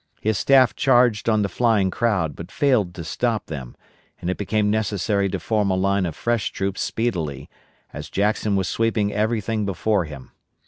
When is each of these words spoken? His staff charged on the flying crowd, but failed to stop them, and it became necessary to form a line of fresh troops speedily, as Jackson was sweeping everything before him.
His 0.19 0.35
staff 0.39 0.75
charged 0.75 1.29
on 1.29 1.43
the 1.43 1.47
flying 1.47 1.91
crowd, 1.91 2.35
but 2.35 2.49
failed 2.51 2.95
to 2.95 3.03
stop 3.03 3.45
them, 3.45 3.75
and 4.19 4.31
it 4.31 4.37
became 4.37 4.71
necessary 4.71 5.29
to 5.29 5.39
form 5.39 5.69
a 5.69 5.75
line 5.75 6.07
of 6.07 6.15
fresh 6.15 6.49
troops 6.51 6.81
speedily, 6.81 7.51
as 7.93 8.09
Jackson 8.09 8.55
was 8.55 8.67
sweeping 8.67 9.13
everything 9.13 9.63
before 9.63 10.05
him. 10.05 10.31